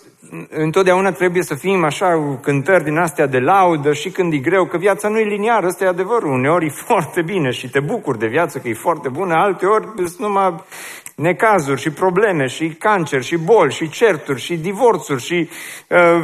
[0.48, 4.66] întotdeauna trebuie să fim așa cu cântări din astea de laudă și când e greu,
[4.66, 6.33] că viața nu e liniară, ăsta e adevărul.
[6.33, 10.18] Uneori e foarte bine și te bucuri de viață că e foarte bună, alteori sunt
[10.18, 10.64] numai
[11.20, 15.48] necazuri și probleme și cancer și boli și certuri și divorțuri și
[15.88, 16.22] uh,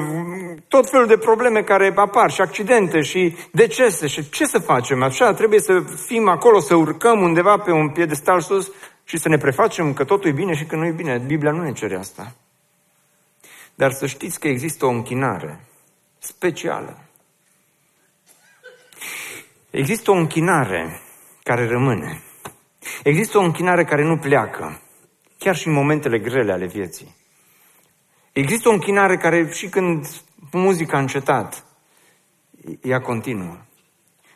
[0.68, 5.02] tot felul de probleme care apar și accidente și decese și ce să facem?
[5.02, 8.72] Așa trebuie să fim acolo, să urcăm undeva pe un piedestal sus
[9.04, 11.22] și să ne prefacem că totul e bine și că nu e bine.
[11.26, 12.32] Biblia nu ne cere asta.
[13.74, 15.60] Dar să știți că există o închinare
[16.18, 16.98] specială.
[19.70, 21.00] Există o închinare
[21.42, 22.22] care rămâne.
[23.02, 24.80] Există o închinare care nu pleacă,
[25.38, 27.14] chiar și în momentele grele ale vieții.
[28.32, 30.06] Există o închinare care și când
[30.52, 31.64] muzica a încetat,
[32.82, 33.56] ea continuă.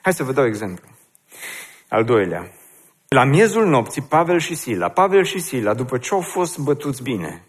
[0.02, 0.88] Hai să vă dau exemplu.
[1.88, 2.52] Al doilea.
[3.08, 7.44] La miezul nopții, Pavel și Sila, Pavel și Sila, după ce au fost bătuți bine,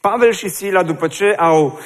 [0.00, 1.78] Pavel și Sila, după ce au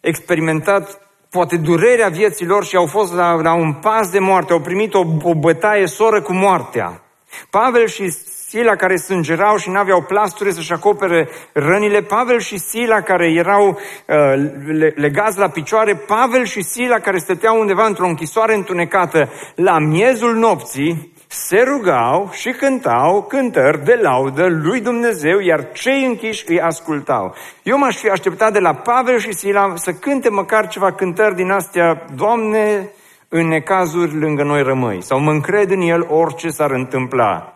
[0.00, 4.60] experimentat poate durerea vieții lor și au fost la, la un pas de moarte, au
[4.60, 7.02] primit o, o bătaie soră cu moartea.
[7.50, 8.10] Pavel și
[8.50, 14.94] Sila care sângerau și n-aveau plasture să-și acopere rănile, Pavel și Sila care erau uh,
[14.94, 21.12] legați la picioare, Pavel și Sila care stăteau undeva într-o închisoare întunecată la miezul nopții,
[21.26, 27.34] se rugau și cântau cântări de laudă lui Dumnezeu, iar cei închiși îi ascultau.
[27.62, 31.50] Eu m-aș fi așteptat de la Pavel și Sila să cânte măcar ceva cântări din
[31.50, 32.90] astea, Doamne,
[33.28, 37.54] în necazuri lângă noi rămâi, sau mă încred în El orice s-ar întâmpla.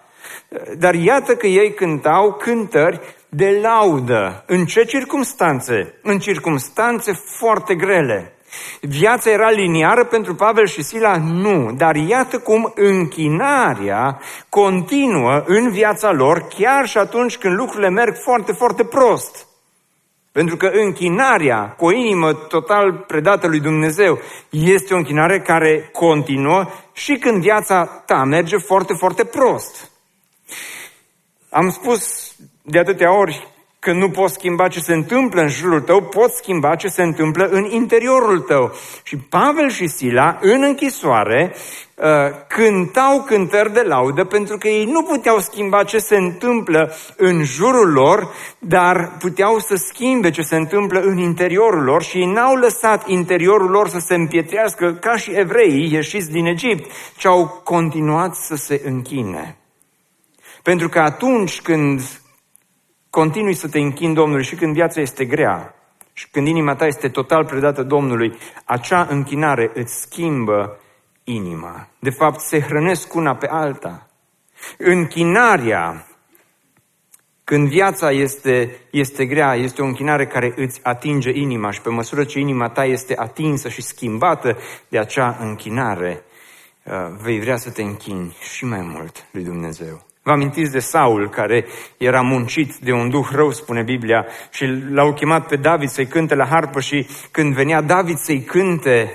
[0.79, 4.45] Dar iată că ei cântau cântări de laudă.
[4.47, 5.95] În ce circumstanțe?
[6.03, 8.35] În circumstanțe foarte grele.
[8.81, 11.17] Viața era liniară pentru Pavel și Sila?
[11.17, 11.73] Nu.
[11.73, 18.53] Dar iată cum închinarea continuă în viața lor chiar și atunci când lucrurile merg foarte,
[18.53, 19.47] foarte prost.
[20.33, 24.19] Pentru că închinarea cu o inimă total predată lui Dumnezeu
[24.51, 29.91] este o închinare care continuă și când viața ta merge foarte, foarte prost.
[31.49, 33.55] Am spus de atâtea ori
[33.85, 37.45] că nu poți schimba ce se întâmplă în jurul tău, poți schimba ce se întâmplă
[37.45, 38.73] în interiorul tău.
[39.03, 41.55] Și Pavel și Sila, în închisoare,
[41.95, 42.05] uh,
[42.49, 47.93] cântau cântări de laudă pentru că ei nu puteau schimba ce se întâmplă în jurul
[47.93, 53.09] lor, dar puteau să schimbe ce se întâmplă în interiorul lor și ei n-au lăsat
[53.09, 58.55] interiorul lor să se împietrească ca și evreii ieșiți din Egipt, ci au continuat să
[58.57, 59.59] se închine.
[60.65, 62.21] Pentru că atunci când
[63.11, 65.75] continui să te închini Domnului și când viața este grea
[66.13, 70.81] și când inima ta este total predată Domnului, acea închinare îți schimbă
[71.25, 71.89] inima.
[71.99, 74.07] De fapt, se hrănesc una pe alta.
[74.79, 76.07] Închinarea,
[77.45, 82.25] când viața este, este grea, este o închinare care îți atinge inima și pe măsură
[82.25, 84.59] ce inima ta este atinsă și schimbată
[84.89, 86.23] de acea închinare,
[86.85, 90.04] uh, vei vrea să te închini și mai mult lui Dumnezeu.
[90.25, 91.67] Vă amintiți de Saul, care
[91.97, 96.35] era muncit de un duh rău, spune Biblia, și l-au chemat pe David să-i cânte
[96.35, 99.13] la harpă și când venea David să-i cânte,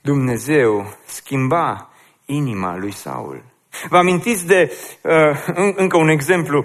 [0.00, 1.90] Dumnezeu schimba
[2.24, 3.53] inima lui Saul.
[3.88, 5.12] Vă amintiți de uh,
[5.76, 6.64] încă un exemplu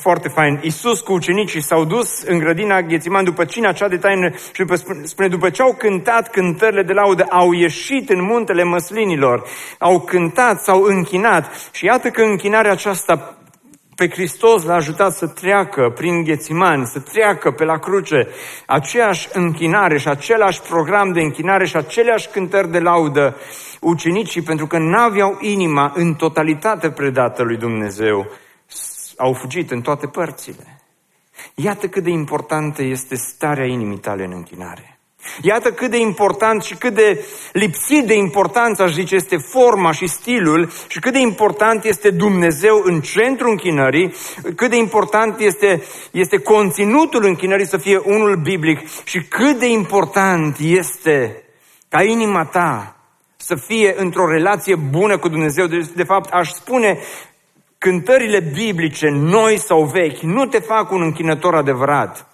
[0.00, 0.58] foarte fain.
[0.62, 4.74] Iisus cu ucenicii s-au dus în grădina Ghețiman după cina cea de taină și după,
[5.02, 10.62] spune, după ce au cântat cântările de laudă, au ieșit în muntele măslinilor, au cântat,
[10.62, 13.37] s-au închinat și iată că închinarea aceasta
[13.98, 18.28] pe Hristos l-a ajutat să treacă prin Ghețiman, să treacă pe la cruce
[18.66, 23.36] aceeași închinare și același program de închinare și aceleași cântări de laudă
[23.80, 28.26] ucenicii, pentru că n-aveau inima în totalitate predată lui Dumnezeu,
[29.16, 30.82] au fugit în toate părțile.
[31.54, 34.97] Iată cât de importantă este starea inimii tale în închinare.
[35.42, 40.06] Iată cât de important și cât de lipsit de importanță, aș zice, este forma și
[40.06, 44.14] stilul și cât de important este Dumnezeu în centrul închinării,
[44.56, 50.56] cât de important este, este conținutul închinării să fie unul biblic și cât de important
[50.58, 51.42] este
[51.88, 52.96] ca inima ta
[53.36, 55.66] să fie într-o relație bună cu Dumnezeu.
[55.66, 56.98] De, de fapt, aș spune,
[57.78, 62.26] cântările biblice, noi sau vechi, nu te fac un închinător adevărat.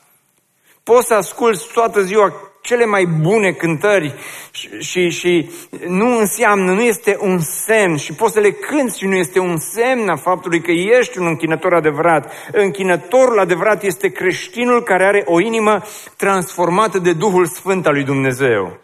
[0.82, 2.32] Poți să asculți toată ziua
[2.64, 4.14] cele mai bune cântări
[4.50, 5.50] și, și, și
[5.86, 9.56] nu înseamnă, nu este un semn și poți să le cânti și nu este un
[9.56, 12.32] semn a faptului că ești un închinător adevărat.
[12.52, 15.82] Închinătorul adevărat este creștinul care are o inimă
[16.16, 18.78] transformată de Duhul Sfânt al lui Dumnezeu.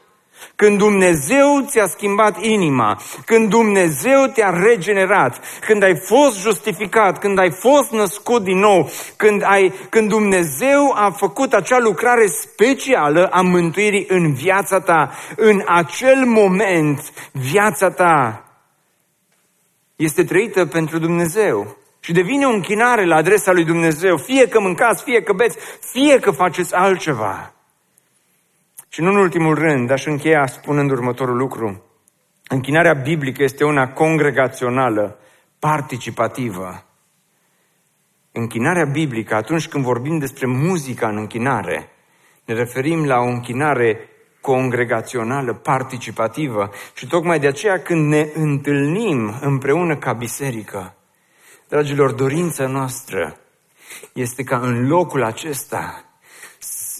[0.54, 7.50] Când Dumnezeu ți-a schimbat inima, când Dumnezeu te-a regenerat, când ai fost justificat, când ai
[7.50, 14.06] fost născut din nou, când, ai, când Dumnezeu a făcut acea lucrare specială a mântuirii
[14.08, 18.44] în viața ta, în acel moment viața ta
[19.96, 21.76] este trăită pentru Dumnezeu.
[22.00, 25.56] Și devine o închinare la adresa lui Dumnezeu, fie că mâncați, fie că beți,
[25.92, 27.52] fie că faceți altceva.
[28.92, 31.84] Și nu în ultimul rând, aș încheia spunând următorul lucru.
[32.48, 35.18] Închinarea biblică este una congregațională,
[35.58, 36.84] participativă.
[38.32, 41.88] Închinarea biblică, atunci când vorbim despre muzica în închinare,
[42.44, 44.08] ne referim la o închinare
[44.40, 46.70] congregațională, participativă.
[46.94, 50.94] Și tocmai de aceea când ne întâlnim împreună ca biserică,
[51.68, 53.36] dragilor, dorința noastră
[54.12, 56.09] este ca în locul acesta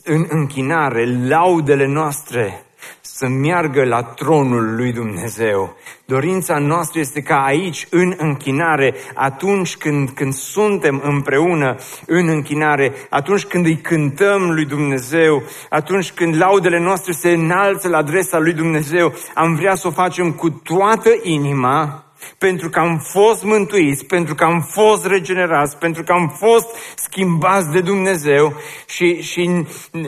[0.05, 2.64] în închinare, laudele noastre
[3.01, 5.76] să meargă la tronul lui Dumnezeu.
[6.05, 11.76] Dorința noastră este ca aici, în închinare, atunci când, când suntem împreună
[12.07, 17.96] în închinare, atunci când îi cântăm lui Dumnezeu, atunci când laudele noastre se înalță la
[17.96, 22.05] adresa lui Dumnezeu, am vrea să o facem cu toată inima,
[22.38, 27.70] pentru că am fost mântuiți, pentru că am fost regenerați, pentru că am fost schimbați
[27.70, 28.54] de Dumnezeu
[28.86, 29.64] și, și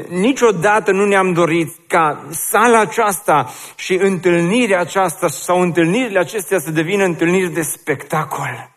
[0.08, 7.04] niciodată nu ne-am dorit ca sala aceasta și întâlnirea aceasta sau întâlnirile acestea să devină
[7.04, 8.70] întâlniri de spectacol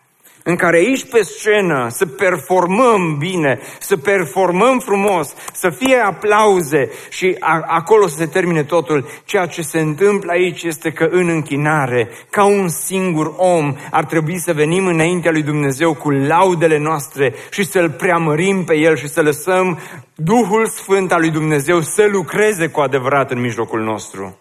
[0.48, 7.36] în care aici pe scenă să performăm bine, să performăm frumos, să fie aplauze și
[7.40, 9.06] a, acolo să se termine totul.
[9.24, 14.38] Ceea ce se întâmplă aici este că în închinare, ca un singur om, ar trebui
[14.38, 19.22] să venim înaintea lui Dumnezeu cu laudele noastre și să-L preamărim pe El și să
[19.22, 19.78] lăsăm
[20.14, 24.38] Duhul Sfânt al lui Dumnezeu să lucreze cu adevărat în mijlocul nostru.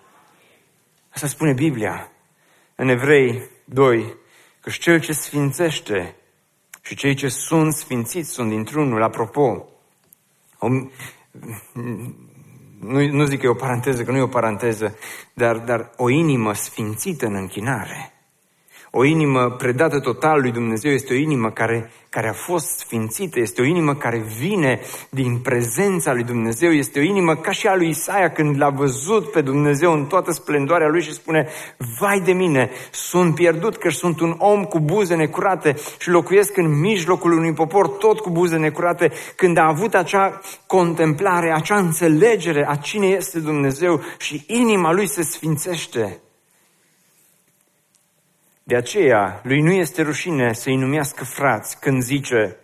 [1.13, 2.11] Asta spune Biblia.
[2.75, 4.15] În Evrei 2,
[4.65, 6.15] că cel ce sfințește
[6.81, 9.03] și cei ce sunt sfințiți sunt dintr-unul.
[9.03, 9.65] Apropo,
[10.59, 10.67] o,
[12.79, 14.97] nu, nu zic că e o paranteză, că nu e o paranteză,
[15.33, 18.14] dar, dar o inimă sfințită în închinare,
[18.97, 23.61] o inimă predată total lui Dumnezeu este o inimă care care a fost sfințită, este
[23.61, 24.79] o inimă care vine
[25.09, 29.31] din prezența lui Dumnezeu, este o inimă ca și a lui Isaia când l-a văzut
[29.31, 31.47] pe Dumnezeu în toată splendoarea lui și spune,
[31.99, 36.79] vai de mine, sunt pierdut că sunt un om cu buze necurate și locuiesc în
[36.79, 42.75] mijlocul unui popor tot cu buze necurate, când a avut acea contemplare, acea înțelegere a
[42.75, 46.19] cine este Dumnezeu și inima lui se sfințește.
[48.67, 52.55] De aceea, lui nu este rușine să-i numească frați când zice,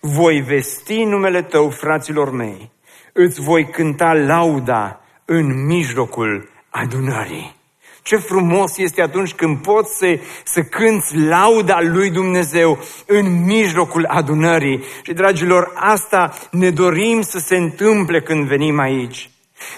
[0.00, 2.70] voi vesti numele tău, fraților mei,
[3.12, 7.56] îți voi cânta lauda în mijlocul adunării.
[8.02, 14.82] Ce frumos este atunci când poți să, să cânți lauda lui Dumnezeu în mijlocul adunării.
[15.02, 19.30] Și, dragilor, asta ne dorim să se întâmple când venim aici.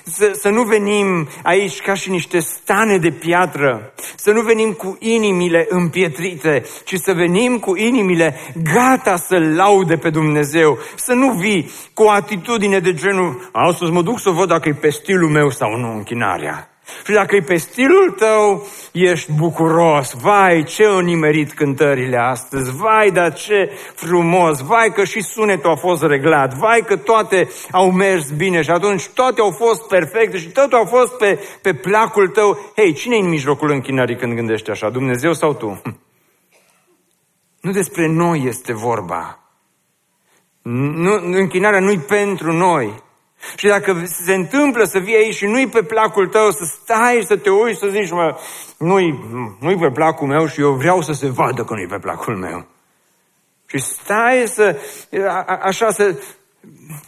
[0.04, 4.96] Să, să nu venim aici ca și niște stane de piatră, să nu venim cu
[5.00, 8.40] inimile împietrite, ci să venim cu inimile
[8.74, 14.02] gata să laude pe Dumnezeu, să nu vii cu o atitudine de genul, astăzi mă
[14.02, 16.69] duc să văd dacă e pe stilul meu sau nu închinarea.
[17.04, 20.12] Și dacă e pe stilul tău, ești bucuros.
[20.12, 22.76] Vai, ce au nimerit cântările astăzi.
[22.76, 24.60] Vai, dar ce frumos.
[24.60, 26.54] Vai că și sunetul a fost reglat.
[26.54, 30.86] Vai că toate au mers bine și atunci toate au fost perfecte și totul a
[30.86, 32.72] fost pe, pe placul tău.
[32.76, 34.90] Hei, cine e în mijlocul închinării când gândești așa?
[34.90, 35.82] Dumnezeu sau tu?
[37.60, 39.38] Nu despre noi este vorba.
[40.62, 43.02] Nu, închinarea nu-i pentru noi.
[43.56, 47.36] Și dacă se întâmplă să vii aici și nu-i pe placul tău, să stai, să
[47.36, 48.36] te uiți, să zici, mă,
[48.78, 49.24] nu-i,
[49.60, 52.66] nu-i pe placul meu și eu vreau să se vadă că nu-i pe placul meu.
[53.66, 54.78] Și stai să,
[55.28, 56.18] a, așa să,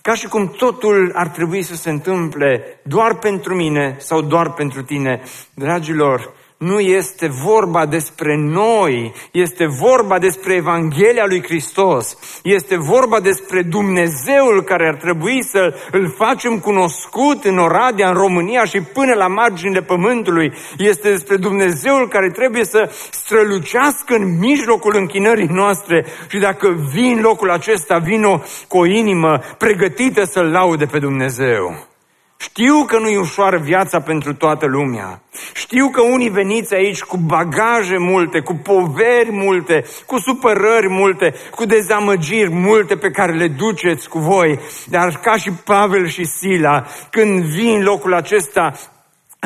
[0.03, 4.83] ca și cum totul ar trebui să se întâmple doar pentru mine sau doar pentru
[4.83, 5.23] tine.
[5.55, 13.63] Dragilor, nu este vorba despre noi, este vorba despre Evanghelia lui Hristos, este vorba despre
[13.63, 19.27] Dumnezeul care ar trebui să îl facem cunoscut în Oradea, în România și până la
[19.27, 20.53] marginile pământului.
[20.79, 27.51] Este despre Dumnezeul care trebuie să strălucească în mijlocul închinării noastre și dacă vin locul
[27.51, 31.91] acesta, vino cu o inimă pregătită să-L laude pe Dumnezeu.
[32.43, 35.23] Știu că nu e ușoară viața pentru toată lumea.
[35.55, 41.65] Știu că unii veniți aici cu bagaje multe, cu poveri multe, cu supărări multe, cu
[41.65, 44.59] dezamăgiri multe pe care le duceți cu voi.
[44.87, 48.73] Dar ca și Pavel și Sila, când vin locul acesta,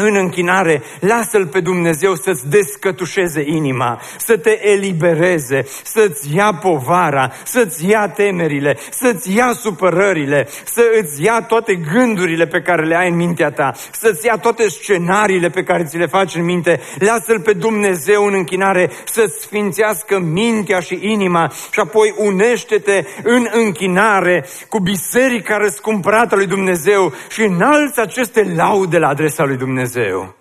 [0.03, 7.89] în închinare, lasă-L pe Dumnezeu să-ți descătușeze inima, să te elibereze, să-ți ia povara, să-ți
[7.89, 13.17] ia temerile, să-ți ia supărările, să îți ia toate gândurile pe care le ai în
[13.17, 16.81] mintea ta, să-ți ia toate scenariile pe care ți le faci în minte.
[16.99, 24.47] Lasă-L pe Dumnezeu în închinare să-ți sfințească mintea și inima și apoi unește-te în închinare
[24.69, 29.85] cu biserica răscumpărată lui Dumnezeu și înalți aceste laude la adresa lui Dumnezeu.
[29.87, 30.35] Dumnezeu.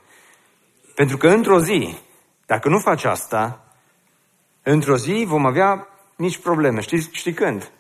[0.96, 1.98] Pentru că într-o zi,
[2.46, 3.64] dacă nu faci asta,
[4.64, 6.82] într-o zi vom avea nici probleme.
[6.82, 7.72] Știți, știi când?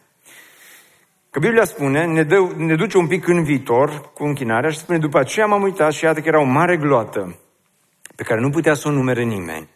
[1.29, 4.97] Că Biblia spune, ne, dă, ne duce un pic în viitor cu închinarea și spune,
[4.97, 7.39] după aceea m-am uitat și iată că era o mare gloată
[8.15, 9.69] pe care nu putea să o numere nimeni.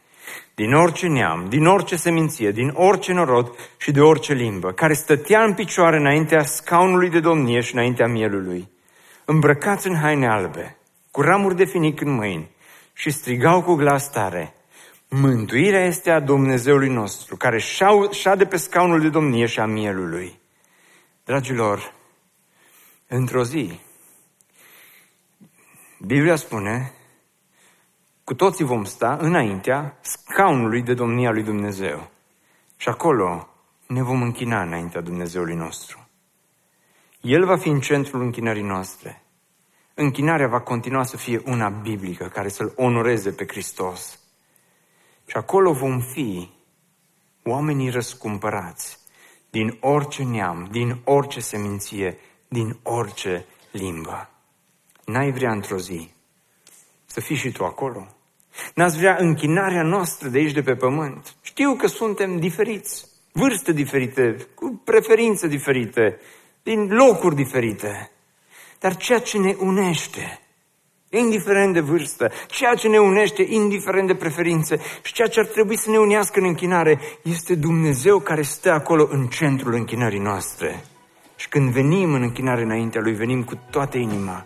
[0.56, 5.44] Din orice neam, din orice seminție, din orice norod și de orice limbă, care stătea
[5.44, 8.70] în picioare înaintea scaunului de domnie și înaintea mielului,
[9.26, 10.79] îmbrăcați în haine albe,
[11.12, 12.52] cu ramuri de finic în mâini
[12.94, 14.54] și strigau cu glas tare,
[15.12, 17.60] Mântuirea este a Dumnezeului nostru, care
[18.12, 20.40] șade pe scaunul de domnie și a mielului.
[21.24, 21.94] Dragilor,
[23.08, 23.80] într-o zi,
[26.06, 26.94] Biblia spune,
[28.24, 32.10] cu toții vom sta înaintea scaunului de domnie a lui Dumnezeu.
[32.78, 33.48] Și acolo
[33.88, 36.10] ne vom închina înaintea Dumnezeului nostru.
[37.22, 39.24] El va fi în centrul închinării noastre
[40.00, 44.20] închinarea va continua să fie una biblică, care să-L onoreze pe Hristos.
[45.26, 46.50] Și acolo vom fi
[47.44, 49.00] oamenii răscumpărați
[49.50, 54.30] din orice neam, din orice seminție, din orice limbă.
[55.06, 56.12] N-ai vrea într-o zi
[57.06, 58.08] să fii și tu acolo?
[58.76, 61.36] N-ați vrea închinarea noastră de aici de pe pământ?
[61.42, 66.20] Știu că suntem diferiți, vârste diferite, cu preferințe diferite,
[66.64, 68.12] din locuri diferite.
[68.80, 70.40] Dar ceea ce ne unește,
[71.10, 75.78] indiferent de vârstă, ceea ce ne unește, indiferent de preferințe și ceea ce ar trebui
[75.78, 80.84] să ne unească în închinare, este Dumnezeu care stă acolo în centrul închinării noastre.
[81.36, 84.46] Și când venim în închinare înaintea Lui, venim cu toată inima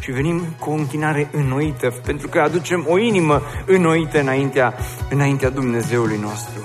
[0.00, 4.74] și venim cu o închinare înnoită, pentru că aducem o inimă înnoită înaintea,
[5.10, 6.64] înaintea Dumnezeului nostru.